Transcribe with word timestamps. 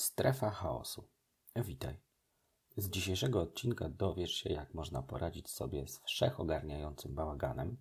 Strefa 0.00 0.50
chaosu. 0.50 1.08
Witaj. 1.56 1.96
Z 2.76 2.88
dzisiejszego 2.88 3.40
odcinka 3.40 3.88
dowiesz 3.88 4.32
się, 4.32 4.50
jak 4.50 4.74
można 4.74 5.02
poradzić 5.02 5.50
sobie 5.50 5.88
z 5.88 6.00
wszechogarniającym 6.04 7.14
bałaganem, 7.14 7.76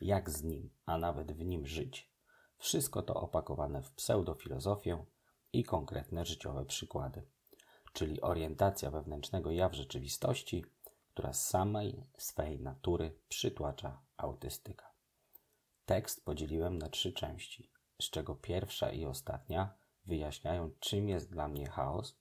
jak 0.00 0.30
z 0.30 0.42
nim, 0.42 0.70
a 0.86 0.98
nawet 0.98 1.32
w 1.32 1.44
nim 1.44 1.66
żyć. 1.66 2.10
Wszystko 2.58 3.02
to 3.02 3.14
opakowane 3.14 3.82
w 3.82 3.92
pseudofilozofię 3.92 5.04
i 5.52 5.64
konkretne 5.64 6.26
życiowe 6.26 6.64
przykłady, 6.64 7.22
czyli 7.92 8.20
orientacja 8.20 8.90
wewnętrznego 8.90 9.50
ja 9.50 9.68
w 9.68 9.74
rzeczywistości, 9.74 10.64
która 11.12 11.32
z 11.32 11.48
samej 11.48 12.06
swej 12.18 12.60
natury 12.60 13.18
przytłacza 13.28 14.02
autystyka. 14.16 14.90
Tekst 15.86 16.24
podzieliłem 16.24 16.78
na 16.78 16.88
trzy 16.88 17.12
części, 17.12 17.70
z 18.02 18.10
czego 18.10 18.34
pierwsza 18.34 18.90
i 18.90 19.04
ostatnia 19.04 19.83
wyjaśniają, 20.06 20.70
czym 20.80 21.08
jest 21.08 21.30
dla 21.30 21.48
mnie 21.48 21.68
chaos, 21.68 22.16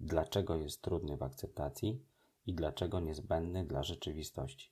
dlaczego 0.00 0.56
jest 0.56 0.82
trudny 0.82 1.16
w 1.16 1.22
akceptacji 1.22 2.04
i 2.46 2.54
dlaczego 2.54 3.00
niezbędny 3.00 3.64
dla 3.64 3.82
rzeczywistości. 3.82 4.70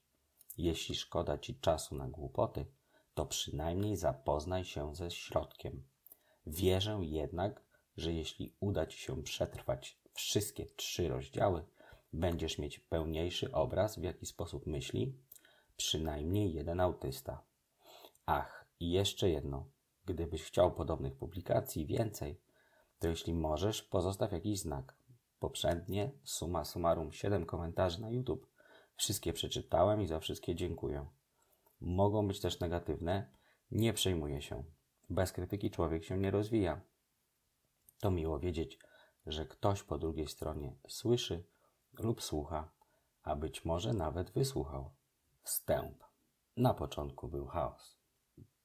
Jeśli 0.58 0.94
szkoda 0.94 1.38
ci 1.38 1.60
czasu 1.60 1.94
na 1.94 2.08
głupoty, 2.08 2.66
to 3.14 3.26
przynajmniej 3.26 3.96
zapoznaj 3.96 4.64
się 4.64 4.94
ze 4.94 5.10
środkiem. 5.10 5.84
Wierzę 6.46 6.98
jednak, 7.02 7.62
że 7.96 8.12
jeśli 8.12 8.54
uda 8.60 8.86
ci 8.86 8.98
się 8.98 9.22
przetrwać 9.22 9.98
wszystkie 10.12 10.66
trzy 10.66 11.08
rozdziały, 11.08 11.64
będziesz 12.12 12.58
mieć 12.58 12.78
pełniejszy 12.78 13.52
obraz, 13.52 13.98
w 13.98 14.02
jaki 14.02 14.26
sposób 14.26 14.66
myśli 14.66 15.18
przynajmniej 15.76 16.54
jeden 16.54 16.80
autysta. 16.80 17.42
Ach, 18.26 18.66
i 18.80 18.90
jeszcze 18.90 19.30
jedno. 19.30 19.66
Gdybyś 20.04 20.42
chciał 20.42 20.74
podobnych 20.74 21.16
publikacji 21.16 21.86
więcej, 21.86 22.40
to 22.98 23.08
jeśli 23.08 23.34
możesz, 23.34 23.82
pozostaw 23.82 24.32
jakiś 24.32 24.58
znak. 24.58 24.96
Poprzednie, 25.38 26.10
suma 26.24 26.64
summarum, 26.64 27.12
7 27.12 27.46
komentarzy 27.46 28.00
na 28.00 28.10
YouTube. 28.10 28.46
Wszystkie 28.96 29.32
przeczytałem 29.32 30.02
i 30.02 30.06
za 30.06 30.20
wszystkie 30.20 30.54
dziękuję. 30.54 31.06
Mogą 31.80 32.28
być 32.28 32.40
też 32.40 32.60
negatywne, 32.60 33.30
nie 33.70 33.92
przejmuję 33.92 34.42
się. 34.42 34.64
Bez 35.10 35.32
krytyki 35.32 35.70
człowiek 35.70 36.04
się 36.04 36.18
nie 36.18 36.30
rozwija. 36.30 36.80
To 38.00 38.10
miło 38.10 38.38
wiedzieć, 38.38 38.78
że 39.26 39.46
ktoś 39.46 39.82
po 39.82 39.98
drugiej 39.98 40.28
stronie 40.28 40.76
słyszy 40.88 41.44
lub 41.92 42.22
słucha, 42.22 42.70
a 43.22 43.36
być 43.36 43.64
może 43.64 43.92
nawet 43.92 44.30
wysłuchał. 44.30 44.90
Wstęp. 45.42 46.04
Na 46.56 46.74
początku 46.74 47.28
był 47.28 47.46
chaos. 47.46 48.03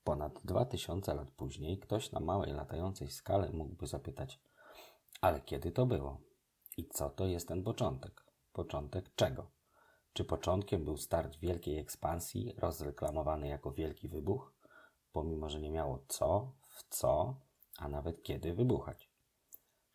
Ponad 0.09 0.39
dwa 0.45 0.65
tysiące 0.65 1.13
lat 1.13 1.31
później 1.31 1.79
ktoś 1.79 2.11
na 2.11 2.19
małej 2.19 2.53
latającej 2.53 3.09
skale 3.09 3.49
mógłby 3.51 3.87
zapytać: 3.87 4.39
Ale 5.21 5.41
kiedy 5.41 5.71
to 5.71 5.85
było? 5.85 6.21
I 6.77 6.87
co 6.87 7.09
to 7.09 7.25
jest 7.27 7.47
ten 7.47 7.63
początek? 7.63 8.23
Początek 8.53 9.15
czego? 9.15 9.51
Czy 10.13 10.23
początkiem 10.23 10.85
był 10.85 10.97
start 10.97 11.37
wielkiej 11.39 11.77
ekspansji, 11.77 12.53
rozreklamowany 12.57 13.47
jako 13.47 13.71
wielki 13.71 14.07
wybuch, 14.07 14.53
pomimo 15.11 15.49
że 15.49 15.61
nie 15.61 15.71
miało 15.71 15.99
co, 16.07 16.51
w 16.67 16.83
co, 16.89 17.35
a 17.77 17.87
nawet 17.87 18.23
kiedy 18.23 18.53
wybuchać? 18.53 19.09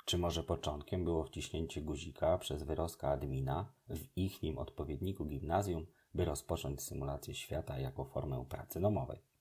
Czy 0.04 0.18
może 0.18 0.42
początkiem 0.42 1.04
było 1.04 1.24
wciśnięcie 1.24 1.82
guzika 1.82 2.38
przez 2.38 2.62
wyrostka 2.62 3.08
admina 3.08 3.72
w 3.88 4.16
ich 4.16 4.42
nim 4.42 4.58
odpowiedniku 4.58 5.24
gimnazjum, 5.24 5.86
by 6.14 6.24
rozpocząć 6.24 6.82
symulację 6.82 7.34
świata 7.34 7.78
jako 7.78 8.04
formę 8.04 8.44
pracy 8.48 8.80
domowej? 8.80 9.33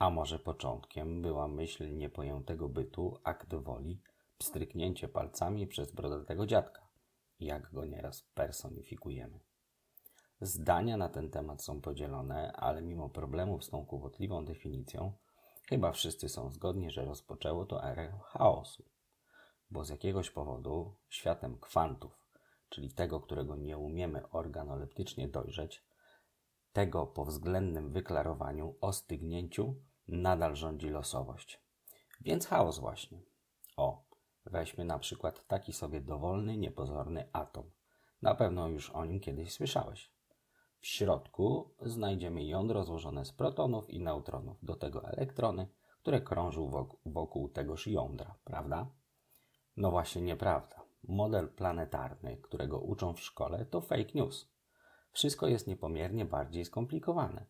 A 0.00 0.10
może 0.10 0.38
początkiem 0.38 1.22
była 1.22 1.48
myśl 1.48 1.96
niepojętego 1.96 2.68
bytu, 2.68 3.20
akt 3.24 3.54
woli, 3.54 4.02
pstryknięcie 4.38 5.08
palcami 5.08 5.66
przez 5.66 5.92
brodatego 5.92 6.46
dziadka, 6.46 6.88
jak 7.40 7.72
go 7.72 7.84
nieraz 7.84 8.22
personifikujemy. 8.22 9.40
Zdania 10.40 10.96
na 10.96 11.08
ten 11.08 11.30
temat 11.30 11.62
są 11.62 11.80
podzielone, 11.80 12.52
ale 12.52 12.82
mimo 12.82 13.08
problemów 13.08 13.64
z 13.64 13.70
tą 13.70 13.86
kłopotliwą 13.86 14.44
definicją, 14.44 15.12
chyba 15.68 15.92
wszyscy 15.92 16.28
są 16.28 16.50
zgodni, 16.50 16.90
że 16.90 17.04
rozpoczęło 17.04 17.66
to 17.66 17.84
erę 17.84 18.12
chaosu, 18.24 18.84
bo 19.70 19.84
z 19.84 19.88
jakiegoś 19.88 20.30
powodu 20.30 20.94
światem 21.08 21.58
kwantów, 21.58 22.26
czyli 22.68 22.92
tego, 22.92 23.20
którego 23.20 23.56
nie 23.56 23.78
umiemy 23.78 24.30
organoleptycznie 24.30 25.28
dojrzeć, 25.28 25.84
tego 26.72 27.06
po 27.06 27.24
względnym 27.24 27.92
wyklarowaniu, 27.92 28.74
ostygnięciu, 28.80 29.74
nadal 30.10 30.56
rządzi 30.56 30.88
losowość. 30.88 31.60
Więc 32.20 32.46
chaos 32.46 32.78
właśnie. 32.78 33.22
O, 33.76 34.04
weźmy 34.46 34.84
na 34.84 34.98
przykład 34.98 35.46
taki 35.46 35.72
sobie 35.72 36.00
dowolny, 36.00 36.56
niepozorny 36.56 37.28
atom. 37.32 37.70
Na 38.22 38.34
pewno 38.34 38.68
już 38.68 38.90
o 38.90 39.04
nim 39.04 39.20
kiedyś 39.20 39.52
słyszałeś. 39.52 40.12
W 40.80 40.86
środku 40.86 41.74
znajdziemy 41.82 42.44
jądro 42.44 42.84
złożone 42.84 43.24
z 43.24 43.32
protonów 43.32 43.90
i 43.90 44.00
neutronów, 44.00 44.64
do 44.64 44.76
tego 44.76 45.08
elektrony, 45.08 45.68
które 46.02 46.20
krążą 46.20 46.70
wokół, 47.06 47.48
tegoż 47.48 47.86
jądra, 47.86 48.34
prawda? 48.44 48.90
No 49.76 49.90
właśnie 49.90 50.22
nieprawda. 50.22 50.80
Model 51.08 51.48
planetarny, 51.48 52.36
którego 52.36 52.78
uczą 52.78 53.14
w 53.14 53.20
szkole, 53.20 53.66
to 53.66 53.80
fake 53.80 54.10
news. 54.14 54.48
Wszystko 55.12 55.46
jest 55.46 55.66
niepomiernie 55.66 56.24
bardziej 56.24 56.64
skomplikowane. 56.64 57.46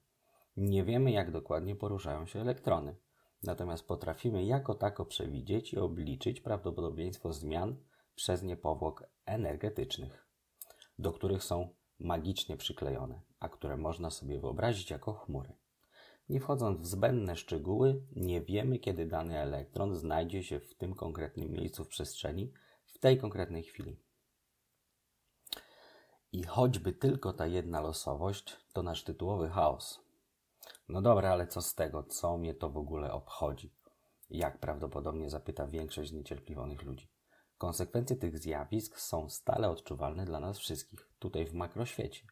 Nie 0.62 0.84
wiemy, 0.84 1.10
jak 1.10 1.31
dokładnie 1.31 1.76
poruszają 1.76 2.26
się 2.26 2.41
elektrony, 2.41 2.97
natomiast 3.43 3.87
potrafimy 3.87 4.44
jako 4.44 4.75
tako 4.75 5.04
przewidzieć 5.06 5.72
i 5.72 5.78
obliczyć 5.78 6.41
prawdopodobieństwo 6.41 7.32
zmian 7.32 7.76
przez 8.15 8.43
nie 8.43 8.56
powłok 8.56 9.04
energetycznych, 9.26 10.26
do 10.98 11.12
których 11.12 11.44
są 11.44 11.69
magicznie 11.98 12.56
przyklejone, 12.56 13.21
a 13.38 13.48
które 13.48 13.76
można 13.76 14.10
sobie 14.10 14.41
wyobrazić 14.41 14.91
jako 14.91 15.12
chmury. 15.12 15.53
Nie 16.28 16.41
wchodząc 16.41 16.81
w 16.81 16.87
zbędne 16.87 17.37
szczegóły, 17.37 18.03
nie 18.16 18.41
wiemy, 18.41 18.78
kiedy 18.78 19.06
dany 19.06 19.38
elektron 19.38 19.97
znajdzie 19.97 20.42
się 20.42 20.60
w 20.60 20.75
tym 20.75 20.94
konkretnym 20.94 21.50
miejscu 21.50 21.84
w 21.84 21.88
przestrzeni, 21.88 22.53
w 22.87 22.98
tej 22.98 23.19
konkretnej 23.19 23.62
chwili. 23.62 23.97
I 26.32 26.42
choćby 26.42 26.92
tylko 26.92 27.32
ta 27.32 27.47
jedna 27.47 27.81
losowość, 27.81 28.56
to 28.72 28.82
nasz 28.82 29.04
tytułowy 29.04 29.48
chaos, 29.48 30.09
no 30.88 31.03
dobra, 31.03 31.31
ale 31.31 31.47
co 31.47 31.62
z 31.62 31.75
tego? 31.75 32.03
Co 32.03 32.38
mnie 32.38 32.54
to 32.54 32.71
w 32.71 32.76
ogóle 32.76 33.12
obchodzi? 33.12 33.72
Jak 34.31 34.59
prawdopodobnie 34.59 35.31
zapyta 35.31 35.66
większość 35.66 36.10
zniecierpliwionych 36.10 36.82
ludzi. 36.82 37.09
Konsekwencje 37.59 38.16
tych 38.16 38.38
zjawisk 38.38 39.00
są 39.00 39.31
stale 39.31 39.71
odczuwalne 39.71 40.25
dla 40.25 40.41
nas 40.41 40.59
wszystkich, 40.59 41.09
tutaj 41.19 41.47
w 41.47 41.54
makroświecie. 41.54 42.26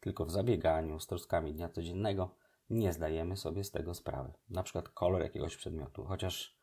Tylko 0.00 0.24
w 0.24 0.30
zabieganiu 0.30 1.00
z 1.00 1.06
troskami 1.06 1.54
dnia 1.54 1.68
codziennego 1.68 2.34
nie 2.70 2.92
zdajemy 2.92 3.36
sobie 3.36 3.64
z 3.64 3.70
tego 3.70 3.94
sprawy. 3.94 4.32
Na 4.50 4.62
przykład 4.62 4.88
kolor 4.88 5.22
jakiegoś 5.22 5.56
przedmiotu, 5.56 6.04
chociaż 6.04 6.56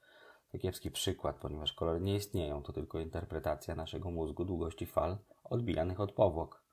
to 0.52 0.60
kiepski 0.60 0.92
przykład, 0.92 1.36
ponieważ 1.36 1.74
kolory 1.74 2.02
nie 2.02 2.16
istnieją, 2.16 2.64
to 2.64 2.74
tylko 2.74 3.00
interpretacja 3.00 3.76
naszego 3.76 4.12
mózgu 4.12 4.46
długości 4.46 4.86
fal 4.86 5.18
odbijanych 5.44 6.00
od 6.00 6.12
powłok. 6.12 6.64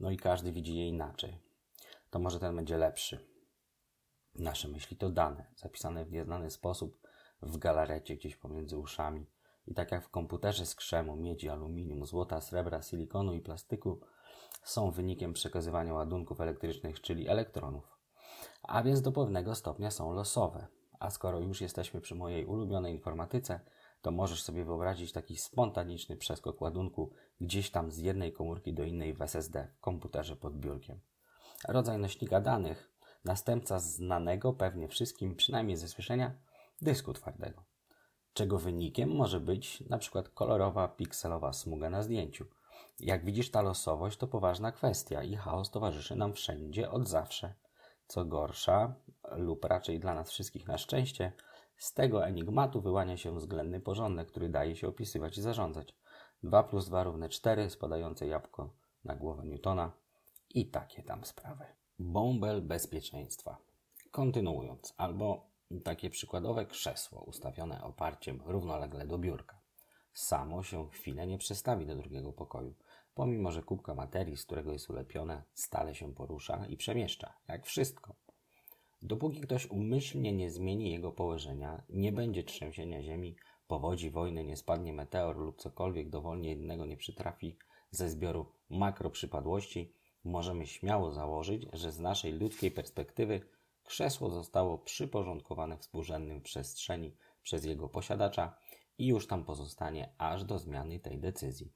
No 0.00 0.10
i 0.10 0.16
każdy 0.16 0.52
widzi 0.52 0.76
je 0.76 0.88
inaczej. 0.88 1.38
To 2.10 2.18
może 2.18 2.40
ten 2.40 2.56
będzie 2.56 2.76
lepszy. 2.76 3.31
Nasze 4.34 4.68
myśli 4.68 4.96
to 4.96 5.10
dane, 5.10 5.44
zapisane 5.56 6.04
w 6.04 6.12
nieznany 6.12 6.50
sposób 6.50 7.00
w 7.42 7.56
galarecie 7.56 8.16
gdzieś 8.16 8.36
pomiędzy 8.36 8.78
uszami. 8.78 9.26
I 9.66 9.74
tak 9.74 9.92
jak 9.92 10.04
w 10.04 10.10
komputerze 10.10 10.66
z 10.66 10.74
krzemu, 10.74 11.16
miedzi, 11.16 11.48
aluminium, 11.48 12.06
złota, 12.06 12.40
srebra, 12.40 12.82
silikonu 12.82 13.34
i 13.34 13.40
plastyku 13.40 14.00
są 14.64 14.90
wynikiem 14.90 15.32
przekazywania 15.32 15.94
ładunków 15.94 16.40
elektrycznych, 16.40 17.00
czyli 17.00 17.28
elektronów. 17.28 17.98
A 18.62 18.82
więc 18.82 19.02
do 19.02 19.12
pewnego 19.12 19.54
stopnia 19.54 19.90
są 19.90 20.12
losowe. 20.12 20.66
A 20.98 21.10
skoro 21.10 21.40
już 21.40 21.60
jesteśmy 21.60 22.00
przy 22.00 22.14
mojej 22.14 22.46
ulubionej 22.46 22.94
informatyce, 22.94 23.60
to 24.02 24.10
możesz 24.10 24.42
sobie 24.42 24.64
wyobrazić 24.64 25.12
taki 25.12 25.36
spontaniczny 25.36 26.16
przeskok 26.16 26.60
ładunku 26.60 27.12
gdzieś 27.40 27.70
tam 27.70 27.92
z 27.92 27.98
jednej 27.98 28.32
komórki 28.32 28.74
do 28.74 28.84
innej 28.84 29.14
w 29.14 29.22
SSD, 29.22 29.68
w 29.74 29.80
komputerze 29.80 30.36
pod 30.36 30.58
biurkiem. 30.58 31.00
Rodzaj 31.68 31.98
nośnika 31.98 32.40
danych 32.40 32.91
następca 33.24 33.78
znanego 33.78 34.52
pewnie 34.52 34.88
wszystkim, 34.88 35.36
przynajmniej 35.36 35.76
ze 35.76 35.88
słyszenia, 35.88 36.34
dysku 36.82 37.12
twardego, 37.12 37.64
czego 38.32 38.58
wynikiem 38.58 39.10
może 39.10 39.40
być 39.40 39.80
na 39.80 39.98
przykład 39.98 40.28
kolorowa, 40.28 40.88
pikselowa 40.88 41.52
smuga 41.52 41.90
na 41.90 42.02
zdjęciu. 42.02 42.46
Jak 43.00 43.24
widzisz, 43.24 43.50
ta 43.50 43.62
losowość 43.62 44.18
to 44.18 44.26
poważna 44.26 44.72
kwestia 44.72 45.22
i 45.22 45.36
chaos 45.36 45.70
towarzyszy 45.70 46.16
nam 46.16 46.32
wszędzie 46.32 46.90
od 46.90 47.08
zawsze. 47.08 47.54
Co 48.06 48.24
gorsza, 48.24 48.94
lub 49.30 49.64
raczej 49.64 50.00
dla 50.00 50.14
nas 50.14 50.30
wszystkich 50.30 50.68
na 50.68 50.78
szczęście, 50.78 51.32
z 51.76 51.94
tego 51.94 52.26
enigmatu 52.26 52.80
wyłania 52.80 53.16
się 53.16 53.36
względny 53.36 53.80
porządek, 53.80 54.28
który 54.28 54.48
daje 54.48 54.76
się 54.76 54.88
opisywać 54.88 55.38
i 55.38 55.42
zarządzać. 55.42 55.96
2 56.42 56.62
plus 56.62 56.86
2 56.86 57.04
równe 57.04 57.28
4, 57.28 57.70
spadające 57.70 58.26
jabłko 58.26 58.74
na 59.04 59.16
głowę 59.16 59.46
Newtona 59.46 59.92
i 60.50 60.70
takie 60.70 61.02
tam 61.02 61.24
sprawy 61.24 61.81
bąbel 61.98 62.62
bezpieczeństwa. 62.62 63.58
Kontynuując, 64.10 64.94
albo 64.96 65.46
takie 65.84 66.10
przykładowe 66.10 66.66
krzesło 66.66 67.20
ustawione 67.20 67.84
oparciem 67.84 68.42
równolegle 68.46 69.06
do 69.06 69.18
biurka. 69.18 69.60
samo 70.12 70.62
się 70.62 70.90
chwilę 70.90 71.26
nie 71.26 71.38
przestawi 71.38 71.86
do 71.86 71.96
drugiego 71.96 72.32
pokoju, 72.32 72.74
pomimo 73.14 73.52
że 73.52 73.62
kubka 73.62 73.94
materii, 73.94 74.36
z 74.36 74.44
którego 74.44 74.72
jest 74.72 74.90
ulepione, 74.90 75.42
stale 75.54 75.94
się 75.94 76.14
porusza 76.14 76.66
i 76.66 76.76
przemieszcza, 76.76 77.34
jak 77.48 77.66
wszystko. 77.66 78.14
Dopóki 79.02 79.40
ktoś 79.40 79.66
umyślnie 79.66 80.32
nie 80.32 80.50
zmieni 80.50 80.90
jego 80.90 81.12
położenia, 81.12 81.82
nie 81.88 82.12
będzie 82.12 82.44
trzęsienia 82.44 83.02
ziemi, 83.02 83.36
powodzi 83.66 84.10
wojny, 84.10 84.44
nie 84.44 84.56
spadnie 84.56 84.92
meteor 84.92 85.36
lub 85.36 85.60
cokolwiek 85.60 86.10
dowolnie 86.10 86.52
innego 86.52 86.86
nie 86.86 86.96
przytrafi 86.96 87.56
ze 87.90 88.10
zbioru 88.10 88.46
makroprzypadłości, 88.70 89.92
możemy 90.24 90.66
śmiało 90.66 91.12
założyć, 91.12 91.66
że 91.72 91.92
z 91.92 92.00
naszej 92.00 92.32
ludzkiej 92.32 92.70
perspektywy 92.70 93.40
krzesło 93.84 94.30
zostało 94.30 94.78
przyporządkowane 94.78 95.78
współrzędnym 95.78 96.42
przestrzeni 96.42 97.16
przez 97.42 97.64
jego 97.64 97.88
posiadacza 97.88 98.56
i 98.98 99.06
już 99.06 99.26
tam 99.26 99.44
pozostanie 99.44 100.14
aż 100.18 100.44
do 100.44 100.58
zmiany 100.58 101.00
tej 101.00 101.18
decyzji. 101.18 101.72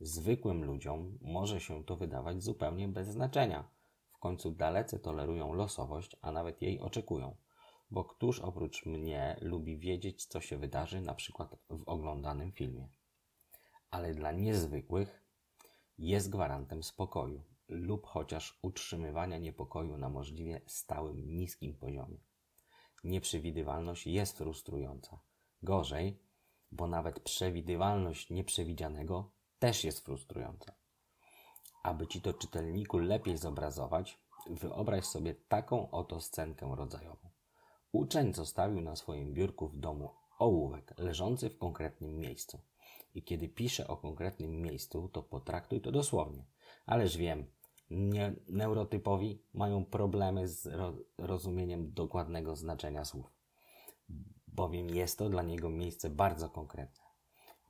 Zwykłym 0.00 0.64
ludziom 0.64 1.18
może 1.20 1.60
się 1.60 1.84
to 1.84 1.96
wydawać 1.96 2.42
zupełnie 2.42 2.88
bez 2.88 3.08
znaczenia. 3.08 3.70
W 4.10 4.18
końcu 4.18 4.50
dalece 4.50 4.98
tolerują 4.98 5.52
losowość, 5.52 6.16
a 6.22 6.32
nawet 6.32 6.62
jej 6.62 6.80
oczekują. 6.80 7.36
Bo 7.90 8.04
któż 8.04 8.40
oprócz 8.40 8.86
mnie 8.86 9.36
lubi 9.40 9.78
wiedzieć, 9.78 10.26
co 10.26 10.40
się 10.40 10.58
wydarzy, 10.58 11.00
na 11.00 11.14
przykład 11.14 11.56
w 11.70 11.82
oglądanym 11.88 12.52
filmie? 12.52 12.88
Ale 13.90 14.14
dla 14.14 14.32
niezwykłych 14.32 15.22
jest 15.98 16.30
gwarantem 16.30 16.82
spokoju 16.82 17.42
lub 17.70 18.06
chociaż 18.06 18.58
utrzymywania 18.62 19.38
niepokoju 19.38 19.98
na 19.98 20.08
możliwie 20.08 20.60
stałym, 20.66 21.36
niskim 21.36 21.74
poziomie. 21.74 22.18
Nieprzewidywalność 23.04 24.06
jest 24.06 24.38
frustrująca. 24.38 25.20
Gorzej, 25.62 26.22
bo 26.72 26.86
nawet 26.86 27.20
przewidywalność 27.20 28.30
nieprzewidzianego 28.30 29.30
też 29.58 29.84
jest 29.84 30.04
frustrująca. 30.04 30.74
Aby 31.82 32.06
ci 32.06 32.20
to 32.20 32.32
czytelniku 32.32 32.98
lepiej 32.98 33.36
zobrazować, 33.36 34.18
wyobraź 34.50 35.04
sobie 35.04 35.34
taką 35.34 35.90
oto 35.90 36.20
scenkę 36.20 36.72
rodzajową. 36.76 37.30
Uczeń 37.92 38.34
zostawił 38.34 38.80
na 38.80 38.96
swoim 38.96 39.34
biurku 39.34 39.68
w 39.68 39.76
domu 39.76 40.10
ołówek 40.38 40.94
leżący 40.98 41.50
w 41.50 41.58
konkretnym 41.58 42.18
miejscu. 42.18 42.60
I 43.14 43.22
kiedy 43.22 43.48
pisze 43.48 43.88
o 43.88 43.96
konkretnym 43.96 44.62
miejscu, 44.62 45.08
to 45.08 45.22
potraktuj 45.22 45.80
to 45.80 45.92
dosłownie. 45.92 46.44
Ależ 46.86 47.16
wiem, 47.16 47.46
nie, 47.90 48.34
neurotypowi 48.48 49.42
mają 49.54 49.84
problemy 49.84 50.48
z 50.48 50.66
ro, 50.66 50.92
rozumieniem 51.18 51.92
dokładnego 51.92 52.56
znaczenia 52.56 53.04
słów, 53.04 53.32
bowiem 54.46 54.90
jest 54.90 55.18
to 55.18 55.28
dla 55.28 55.42
niego 55.42 55.70
miejsce 55.70 56.10
bardzo 56.10 56.48
konkretne. 56.48 57.04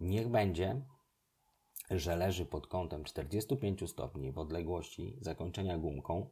Niech 0.00 0.28
będzie, 0.28 0.82
że 1.90 2.16
leży 2.16 2.46
pod 2.46 2.66
kątem 2.66 3.04
45 3.04 3.90
stopni 3.90 4.32
w 4.32 4.38
odległości 4.38 5.18
zakończenia 5.20 5.78
gumką 5.78 6.30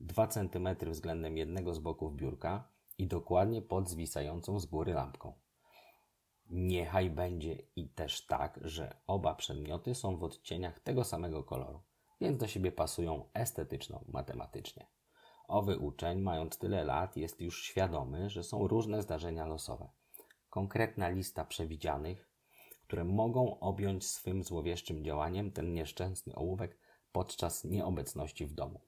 2 0.00 0.26
cm 0.26 0.68
względem 0.86 1.36
jednego 1.36 1.74
z 1.74 1.78
boków 1.78 2.16
biurka 2.16 2.68
i 2.98 3.06
dokładnie 3.06 3.62
pod 3.62 3.88
zwisającą 3.88 4.60
z 4.60 4.66
góry 4.66 4.92
lampką. 4.92 5.32
Niechaj 6.50 7.10
będzie 7.10 7.62
i 7.76 7.88
też 7.88 8.26
tak, 8.26 8.60
że 8.62 8.96
oba 9.06 9.34
przedmioty 9.34 9.94
są 9.94 10.16
w 10.16 10.24
odcieniach 10.24 10.80
tego 10.80 11.04
samego 11.04 11.44
koloru 11.44 11.82
więc 12.20 12.38
do 12.38 12.46
siebie 12.46 12.72
pasują 12.72 13.28
estetyczno-matematycznie. 13.34 14.86
Owy 15.48 15.78
uczeń, 15.78 16.20
mając 16.20 16.58
tyle 16.58 16.84
lat, 16.84 17.16
jest 17.16 17.40
już 17.40 17.62
świadomy, 17.62 18.30
że 18.30 18.42
są 18.42 18.68
różne 18.68 19.02
zdarzenia 19.02 19.46
losowe. 19.46 19.88
Konkretna 20.50 21.08
lista 21.08 21.44
przewidzianych, 21.44 22.30
które 22.82 23.04
mogą 23.04 23.58
objąć 23.60 24.06
swym 24.06 24.44
złowieszczym 24.44 25.04
działaniem 25.04 25.52
ten 25.52 25.74
nieszczęsny 25.74 26.34
ołówek 26.34 26.78
podczas 27.12 27.64
nieobecności 27.64 28.46
w 28.46 28.54
domu. 28.54 28.80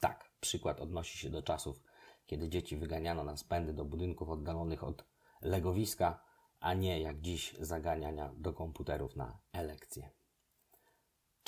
Tak, 0.00 0.30
przykład 0.40 0.80
odnosi 0.80 1.18
się 1.18 1.30
do 1.30 1.42
czasów, 1.42 1.82
kiedy 2.26 2.48
dzieci 2.48 2.76
wyganiano 2.76 3.24
na 3.24 3.36
spędy 3.36 3.72
do 3.72 3.84
budynków 3.84 4.28
oddalonych 4.28 4.84
od 4.84 5.04
legowiska, 5.42 6.24
a 6.60 6.74
nie 6.74 7.00
jak 7.00 7.20
dziś 7.20 7.56
zaganiania 7.60 8.32
do 8.36 8.52
komputerów 8.52 9.16
na 9.16 9.38
elekcje 9.52 10.19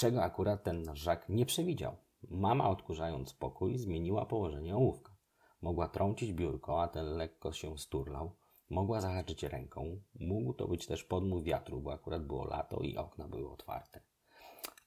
czego 0.03 0.23
akurat 0.23 0.65
ten 0.65 0.83
nasz 0.83 0.99
Żak 0.99 1.29
nie 1.29 1.47
przewidział. 1.47 1.97
Mama, 2.31 2.71
odkurzając 2.71 3.35
pokój, 3.35 3.79
zmieniła 3.79 4.27
położenie 4.27 4.77
ołówka. 4.77 5.17
Mogła 5.61 5.89
trącić 5.89 6.33
biurko, 6.33 6.83
a 6.83 6.89
ten 6.89 7.07
lekko 7.07 7.53
się 7.53 7.79
sturlał. 7.79 8.37
Mogła 8.71 9.01
zahaczyć 9.01 9.43
ręką. 9.43 10.03
Mógł 10.15 10.53
to 10.53 10.69
być 10.69 10.87
też 10.87 11.05
podmuch 11.05 11.43
wiatru, 11.43 11.81
bo 11.81 11.93
akurat 11.93 12.27
było 12.27 12.45
lato 12.45 12.81
i 12.81 12.97
okna 12.97 13.29
były 13.29 13.51
otwarte. 13.51 14.01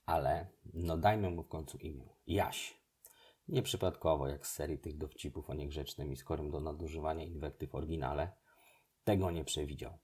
Ale, 0.06 0.47
no 0.73 0.97
dajmy 0.97 1.29
mu 1.29 1.44
w 1.44 1.50
końcu 1.50 1.77
imię. 1.77 2.09
Jaś. 2.27 2.81
Nieprzypadkowo, 3.47 4.27
jak 4.27 4.47
z 4.47 4.53
serii 4.53 4.79
tych 4.79 4.97
dowcipów 4.97 5.50
o 5.50 5.53
niegrzecznym 5.53 6.13
i 6.13 6.18
skorym 6.18 6.51
do 6.51 6.59
nadużywania 6.59 7.23
inwektyw 7.23 7.71
w 7.71 7.75
oryginale, 7.75 8.31
tego 9.03 9.31
nie 9.31 9.45
przewidział. 9.45 9.97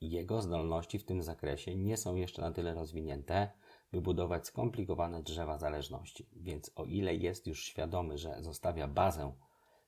Jego 0.00 0.42
zdolności 0.42 0.98
w 0.98 1.04
tym 1.04 1.22
zakresie 1.22 1.76
nie 1.76 1.96
są 1.96 2.14
jeszcze 2.14 2.42
na 2.42 2.52
tyle 2.52 2.74
rozwinięte, 2.74 3.50
by 3.94 4.00
budować 4.00 4.46
skomplikowane 4.46 5.22
drzewa 5.22 5.58
zależności. 5.58 6.28
Więc 6.36 6.70
o 6.74 6.84
ile 6.84 7.14
jest 7.14 7.46
już 7.46 7.64
świadomy, 7.64 8.18
że 8.18 8.42
zostawia 8.42 8.88
bazę 8.88 9.32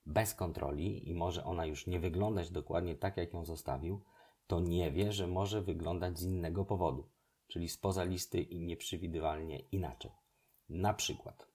bez 0.06 0.34
kontroli 0.34 1.08
i 1.08 1.14
może 1.14 1.44
ona 1.44 1.66
już 1.66 1.86
nie 1.86 2.00
wyglądać 2.00 2.50
dokładnie 2.50 2.94
tak, 2.94 3.16
jak 3.16 3.32
ją 3.34 3.44
zostawił, 3.44 4.02
to 4.46 4.60
nie 4.60 4.90
wie, 4.90 5.12
że 5.12 5.26
może 5.26 5.62
wyglądać 5.62 6.18
z 6.18 6.22
innego 6.22 6.64
powodu, 6.64 7.08
czyli 7.46 7.68
spoza 7.68 8.04
listy 8.04 8.40
i 8.40 8.60
nieprzewidywalnie 8.60 9.58
inaczej. 9.58 10.10
Na 10.68 10.94
przykład 10.94 11.48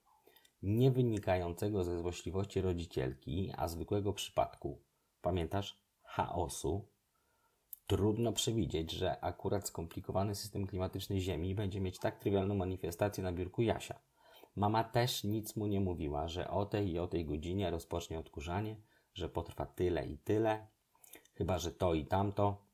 nie 0.62 0.90
wynikającego 0.90 1.84
ze 1.84 1.98
złośliwości 1.98 2.60
rodzicielki, 2.60 3.52
a 3.56 3.68
zwykłego 3.68 4.12
przypadku, 4.12 4.82
pamiętasz, 5.22 5.82
chaosu, 6.02 6.88
Trudno 7.86 8.32
przewidzieć, 8.32 8.92
że 8.92 9.24
akurat 9.24 9.68
skomplikowany 9.68 10.34
system 10.34 10.66
klimatyczny 10.66 11.20
Ziemi 11.20 11.54
będzie 11.54 11.80
mieć 11.80 11.98
tak 11.98 12.18
trywialną 12.18 12.54
manifestację 12.54 13.24
na 13.24 13.32
biurku 13.32 13.62
Jasia. 13.62 14.00
Mama 14.56 14.84
też 14.84 15.24
nic 15.24 15.56
mu 15.56 15.66
nie 15.66 15.80
mówiła, 15.80 16.28
że 16.28 16.50
o 16.50 16.66
tej 16.66 16.90
i 16.90 16.98
o 16.98 17.06
tej 17.06 17.24
godzinie 17.24 17.70
rozpocznie 17.70 18.18
odkurzanie, 18.18 18.76
że 19.14 19.28
potrwa 19.28 19.66
tyle 19.66 20.06
i 20.06 20.18
tyle, 20.18 20.66
chyba 21.34 21.58
że 21.58 21.72
to 21.72 21.94
i 21.94 22.06
tamto, 22.06 22.66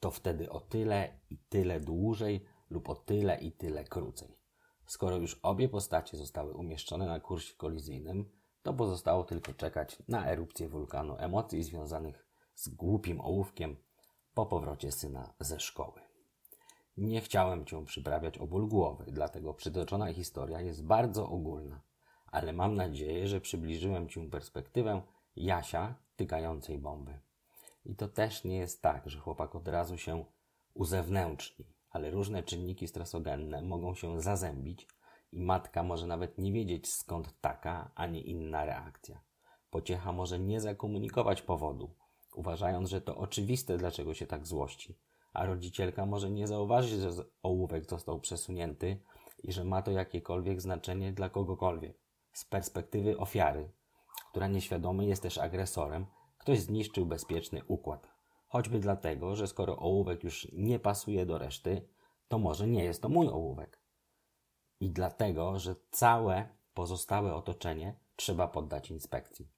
to 0.00 0.10
wtedy 0.10 0.50
o 0.50 0.60
tyle 0.60 1.20
i 1.30 1.38
tyle 1.38 1.80
dłużej 1.80 2.44
lub 2.70 2.88
o 2.88 2.94
tyle 2.94 3.40
i 3.40 3.52
tyle 3.52 3.84
krócej. 3.84 4.38
Skoro 4.86 5.16
już 5.16 5.40
obie 5.42 5.68
postacie 5.68 6.16
zostały 6.16 6.54
umieszczone 6.54 7.06
na 7.06 7.20
kursie 7.20 7.54
kolizyjnym, 7.56 8.30
to 8.62 8.74
pozostało 8.74 9.24
tylko 9.24 9.54
czekać 9.54 10.02
na 10.08 10.26
erupcję 10.26 10.68
wulkanu 10.68 11.16
emocji 11.18 11.62
związanych 11.62 12.23
z 12.54 12.68
głupim 12.68 13.20
ołówkiem 13.20 13.76
po 14.34 14.46
powrocie 14.46 14.92
syna 14.92 15.34
ze 15.40 15.60
szkoły. 15.60 16.00
Nie 16.96 17.20
chciałem 17.20 17.64
cię 17.64 17.84
przyprawiać 17.84 18.38
o 18.38 18.46
ból 18.46 18.68
głowy, 18.68 19.04
dlatego 19.08 19.54
przytoczona 19.54 20.12
historia 20.12 20.60
jest 20.60 20.86
bardzo 20.86 21.28
ogólna, 21.28 21.80
ale 22.26 22.52
mam 22.52 22.74
nadzieję, 22.74 23.28
że 23.28 23.40
przybliżyłem 23.40 24.08
ci 24.08 24.20
perspektywę 24.20 25.02
Jasia 25.36 25.94
tykającej 26.16 26.78
bomby. 26.78 27.20
I 27.84 27.96
to 27.96 28.08
też 28.08 28.44
nie 28.44 28.56
jest 28.56 28.82
tak, 28.82 29.10
że 29.10 29.18
chłopak 29.18 29.54
od 29.54 29.68
razu 29.68 29.98
się 29.98 30.24
uzewnętrzni, 30.74 31.64
ale 31.90 32.10
różne 32.10 32.42
czynniki 32.42 32.88
stresogenne 32.88 33.62
mogą 33.62 33.94
się 33.94 34.20
zazębić 34.20 34.88
i 35.32 35.40
matka 35.40 35.82
może 35.82 36.06
nawet 36.06 36.38
nie 36.38 36.52
wiedzieć 36.52 36.92
skąd 36.92 37.40
taka, 37.40 37.90
a 37.94 38.06
nie 38.06 38.20
inna 38.20 38.64
reakcja. 38.64 39.20
Pociecha 39.70 40.12
może 40.12 40.38
nie 40.38 40.60
zakomunikować 40.60 41.42
powodu, 41.42 41.94
uważając, 42.34 42.90
że 42.90 43.00
to 43.00 43.16
oczywiste, 43.16 43.76
dlaczego 43.76 44.14
się 44.14 44.26
tak 44.26 44.46
złości, 44.46 44.98
a 45.32 45.46
rodzicielka 45.46 46.06
może 46.06 46.30
nie 46.30 46.46
zauważyć, 46.46 47.00
że 47.00 47.10
ołówek 47.42 47.90
został 47.90 48.20
przesunięty 48.20 49.00
i 49.42 49.52
że 49.52 49.64
ma 49.64 49.82
to 49.82 49.90
jakiekolwiek 49.90 50.60
znaczenie 50.60 51.12
dla 51.12 51.28
kogokolwiek. 51.28 51.98
Z 52.32 52.44
perspektywy 52.44 53.18
ofiary, 53.18 53.70
która 54.30 54.48
nieświadomy 54.48 55.06
jest 55.06 55.22
też 55.22 55.38
agresorem, 55.38 56.06
ktoś 56.38 56.60
zniszczył 56.60 57.06
bezpieczny 57.06 57.62
układ. 57.68 58.08
Choćby 58.46 58.78
dlatego, 58.78 59.36
że 59.36 59.46
skoro 59.46 59.76
ołówek 59.76 60.24
już 60.24 60.48
nie 60.52 60.78
pasuje 60.78 61.26
do 61.26 61.38
reszty, 61.38 61.88
to 62.28 62.38
może 62.38 62.66
nie 62.66 62.84
jest 62.84 63.02
to 63.02 63.08
mój 63.08 63.28
ołówek. 63.28 63.80
I 64.80 64.90
dlatego, 64.90 65.58
że 65.58 65.74
całe 65.90 66.48
pozostałe 66.74 67.34
otoczenie 67.34 68.00
trzeba 68.16 68.48
poddać 68.48 68.90
inspekcji. 68.90 69.48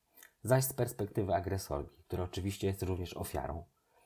Zaś 0.47 0.65
z 0.65 0.73
perspektywy 0.73 1.35
agresorki, 1.35 2.03
która 2.03 2.25
oczywiście 2.25 2.67
jest 2.67 2.83
również 2.83 3.17
ofiarą, 3.17 3.65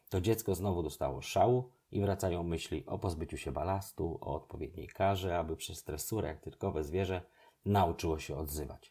to 0.08 0.20
dziecko 0.20 0.54
znowu 0.54 0.82
dostało 0.82 1.22
szału 1.22 1.70
i 1.90 2.00
wracają 2.00 2.42
myśli 2.42 2.86
o 2.86 2.98
pozbyciu 2.98 3.36
się 3.36 3.52
balastu, 3.52 4.18
o 4.20 4.34
odpowiedniej 4.34 4.88
karze, 4.88 5.38
aby 5.38 5.56
przez 5.56 5.78
stresurę 5.78 6.28
jak 6.28 6.40
tyrkowe 6.40 6.84
zwierzę 6.84 7.22
nauczyło 7.64 8.18
się 8.18 8.36
odzywać. 8.36 8.90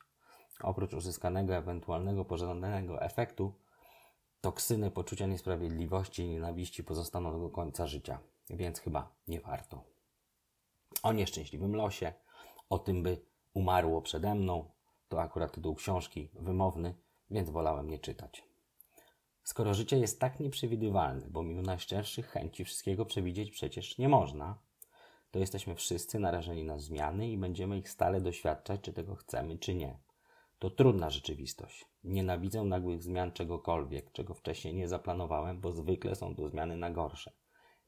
Oprócz 0.62 0.94
uzyskanego 0.94 1.56
ewentualnego 1.56 2.26
pożądanego 2.26 3.02
efektu, 3.02 3.54
toksyny 4.42 4.92
poczucia 4.92 5.26
niesprawiedliwości 5.26 6.24
i 6.24 6.30
nienawiści 6.30 6.84
pozostaną 6.84 7.42
do 7.42 7.50
końca 7.50 7.88
życia, 7.88 8.20
więc 8.50 8.80
chyba 8.80 9.16
nie 9.28 9.42
warto. 9.42 9.84
O 11.04 11.14
nieszczęśliwym 11.14 11.76
losie, 11.76 12.14
o 12.70 12.80
tym, 12.80 13.04
by 13.04 13.22
umarło 13.54 14.02
przede 14.02 14.36
mną, 14.36 14.72
to 15.08 15.22
akurat 15.22 15.52
tytuł 15.52 15.76
książki 15.76 16.30
wymowny, 16.34 16.94
więc 17.32 17.50
wolałem 17.50 17.90
nie 17.90 18.00
czytać. 18.00 18.44
Skoro 19.44 19.74
życie 19.74 19.98
jest 19.98 20.20
tak 20.20 20.40
nieprzewidywalne, 20.40 21.28
bo 21.30 21.44
mimo 21.44 21.62
najszczerszych 21.62 22.28
chęci 22.28 22.66
wszystkiego 22.66 23.06
przewidzieć 23.06 23.52
przecież 23.52 23.98
nie 23.98 24.10
można, 24.10 24.58
to 25.32 25.40
jesteśmy 25.40 25.76
wszyscy 25.76 26.20
narażeni 26.20 26.64
na 26.64 26.80
zmiany 26.80 27.30
i 27.30 27.38
będziemy 27.38 27.78
ich 27.78 27.90
stale 27.90 28.22
doświadczać, 28.22 28.82
czy 28.82 28.94
tego 28.94 29.16
chcemy, 29.16 29.58
czy 29.58 29.76
nie. 29.76 30.00
To 30.60 30.70
trudna 30.70 31.10
rzeczywistość. 31.10 31.86
Nienawidzę 32.04 32.64
nagłych 32.64 33.04
zmian 33.04 33.32
czegokolwiek, 33.32 34.12
czego 34.12 34.34
wcześniej 34.34 34.74
nie 34.74 34.88
zaplanowałem, 34.88 35.62
bo 35.62 35.72
zwykle 35.72 36.16
są 36.16 36.36
to 36.36 36.50
zmiany 36.50 36.78
na 36.78 36.92
gorsze. 36.92 37.32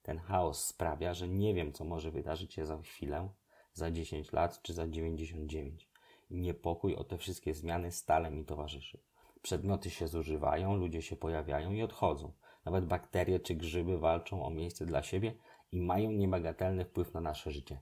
Ten 0.01 0.19
chaos 0.19 0.65
sprawia, 0.65 1.13
że 1.13 1.27
nie 1.27 1.53
wiem, 1.53 1.73
co 1.73 1.85
może 1.85 2.11
wydarzyć 2.11 2.53
się 2.53 2.65
za 2.65 2.77
chwilę, 2.77 3.29
za 3.73 3.91
10 3.91 4.31
lat 4.31 4.61
czy 4.61 4.73
za 4.73 4.87
99. 4.87 5.89
I 6.29 6.37
niepokój 6.37 6.95
o 6.95 7.03
te 7.03 7.17
wszystkie 7.17 7.53
zmiany 7.53 7.91
stale 7.91 8.31
mi 8.31 8.45
towarzyszy. 8.45 8.99
Przedmioty 9.41 9.89
się 9.89 10.07
zużywają, 10.07 10.75
ludzie 10.75 11.01
się 11.01 11.15
pojawiają 11.15 11.71
i 11.71 11.81
odchodzą. 11.81 12.33
Nawet 12.65 12.85
bakterie 12.85 13.39
czy 13.39 13.55
grzyby 13.55 13.97
walczą 13.97 14.45
o 14.45 14.49
miejsce 14.49 14.85
dla 14.85 15.03
siebie 15.03 15.33
i 15.71 15.81
mają 15.81 16.11
niebagatelny 16.11 16.85
wpływ 16.85 17.13
na 17.13 17.21
nasze 17.21 17.51
życie. 17.51 17.81